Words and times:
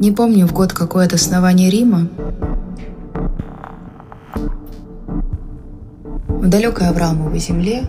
Не 0.00 0.12
помню 0.12 0.46
в 0.46 0.54
год 0.54 0.72
какое 0.72 1.04
от 1.04 1.12
основания 1.12 1.68
Рима. 1.68 2.08
В 6.28 6.48
далекой 6.48 6.88
Авраамовой 6.88 7.38
земле, 7.38 7.84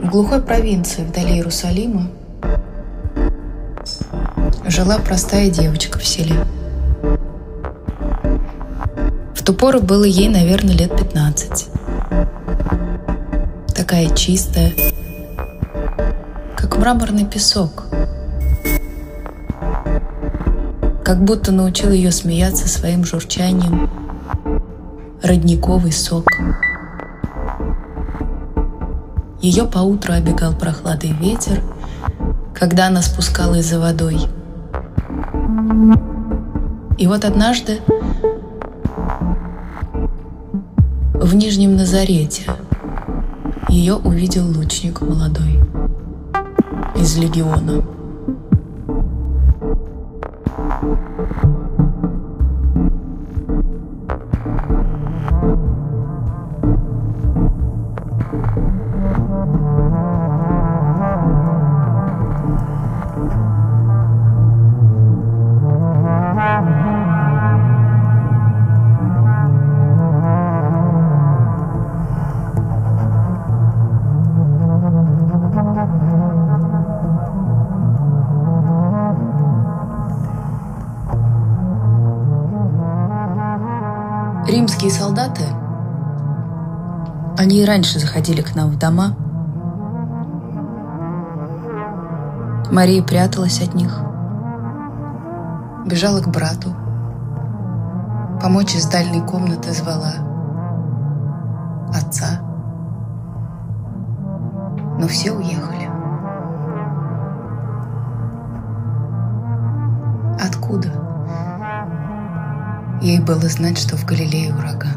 в 0.00 0.10
глухой 0.10 0.42
провинции 0.42 1.04
вдали 1.04 1.34
Иерусалима, 1.34 2.08
жила 4.66 4.98
простая 4.98 5.50
девочка 5.50 6.00
в 6.00 6.04
селе. 6.04 6.44
Ту 9.44 9.54
пору 9.54 9.80
было 9.80 10.04
ей, 10.04 10.28
наверное, 10.28 10.74
лет 10.74 10.96
15. 10.96 11.68
Такая 13.74 14.14
чистая, 14.14 14.72
как 16.56 16.78
мраморный 16.78 17.26
песок– 17.26 17.84
как 21.04 21.22
будто 21.22 21.52
научил 21.52 21.90
ее 21.90 22.10
смеяться 22.10 22.66
своим 22.66 23.04
журчанием. 23.04 23.90
Родниковый 25.22 25.92
сок. 25.92 26.26
Ее 29.40 29.64
поутру 29.64 30.14
обегал 30.14 30.54
прохладный 30.54 31.12
ветер, 31.12 31.60
когда 32.54 32.86
она 32.86 33.02
спускалась 33.02 33.66
за 33.66 33.78
водой. 33.78 34.18
И 36.96 37.06
вот 37.06 37.24
однажды 37.24 37.80
в 41.34 41.36
Нижнем 41.36 41.74
Назарете 41.74 42.44
ее 43.68 43.96
увидел 43.96 44.46
лучник 44.46 45.00
молодой 45.00 45.58
из 46.94 47.16
легиона. 47.16 47.84
Римские 84.54 84.92
солдаты, 84.92 85.42
они 87.36 87.60
и 87.60 87.64
раньше 87.64 87.98
заходили 87.98 88.40
к 88.40 88.54
нам 88.54 88.70
в 88.70 88.78
дома. 88.78 89.16
Мария 92.70 93.02
пряталась 93.02 93.60
от 93.60 93.74
них, 93.74 94.00
бежала 95.86 96.20
к 96.20 96.28
брату, 96.28 96.68
помочь 98.40 98.76
из 98.76 98.86
дальней 98.86 99.22
комнаты 99.22 99.72
звала 99.72 100.12
отца. 101.92 102.40
Но 105.00 105.08
все 105.08 105.32
уехали. 105.32 105.90
Откуда? 110.40 111.13
Ей 113.04 113.20
было 113.20 113.48
знать, 113.50 113.76
что 113.76 113.98
в 113.98 114.06
Галилее 114.06 114.54
ураган. 114.54 114.94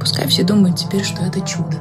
Пускай 0.00 0.26
все 0.26 0.42
думают 0.42 0.78
теперь, 0.78 1.04
что 1.04 1.22
это 1.22 1.42
чудо. 1.42 1.76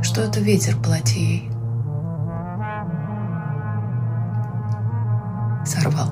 Что 0.00 0.22
это 0.22 0.40
ветер 0.40 0.74
платье 0.78 1.22
ей. 1.22 1.50
Сорвал. 5.66 6.08